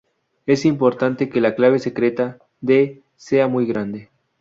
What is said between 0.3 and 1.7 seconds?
Es importante que la